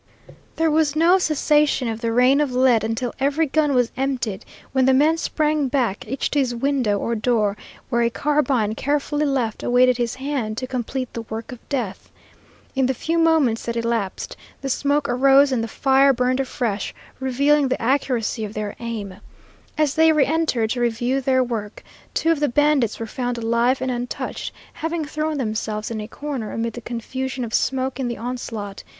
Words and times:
There 0.55 0.71
was 0.71 0.95
no 0.95 1.19
cessation 1.19 1.87
of 1.87 2.01
the 2.01 2.11
rain 2.11 2.41
of 2.41 2.51
lead 2.51 2.83
until 2.83 3.13
every 3.19 3.45
gun 3.45 3.75
was 3.75 3.91
emptied, 3.95 4.43
when 4.71 4.85
the 4.85 4.95
men 4.95 5.15
sprang 5.19 5.67
back, 5.67 6.07
each 6.07 6.31
to 6.31 6.39
his 6.39 6.55
window 6.55 6.97
or 6.97 7.13
door, 7.13 7.55
where 7.89 8.01
a 8.01 8.09
carbine, 8.09 8.73
carefully 8.73 9.27
left, 9.27 9.61
awaited 9.61 9.97
his 9.97 10.15
hand 10.15 10.57
to 10.57 10.65
complete 10.65 11.13
the 11.13 11.21
work 11.21 11.51
of 11.51 11.59
death. 11.69 12.09
In 12.73 12.87
the 12.87 12.95
few 12.95 13.19
moments 13.19 13.63
that 13.67 13.75
elapsed, 13.77 14.35
the 14.61 14.69
smoke 14.69 15.07
arose 15.07 15.51
and 15.51 15.63
the 15.63 15.67
fire 15.67 16.13
burned 16.13 16.39
afresh, 16.39 16.95
revealing 17.19 17.67
the 17.67 17.79
accuracy 17.79 18.43
of 18.43 18.55
their 18.55 18.75
aim. 18.79 19.17
As 19.77 19.93
they 19.93 20.09
reëntered 20.09 20.69
to 20.71 20.81
review 20.81 21.21
their 21.21 21.43
work, 21.43 21.83
two 22.15 22.31
of 22.31 22.39
the 22.39 22.49
bandits 22.49 22.99
were 22.99 23.05
found 23.05 23.37
alive 23.37 23.83
and 23.83 23.91
untouched, 23.91 24.51
having 24.73 25.05
thrown 25.05 25.37
themselves 25.37 25.91
in 25.91 26.01
a 26.01 26.07
corner 26.07 26.53
amid 26.53 26.73
the 26.73 26.81
confusion 26.81 27.45
of 27.45 27.53
smoke 27.53 27.99
in 27.99 28.07
the 28.07 28.17
onslaught. 28.17 28.83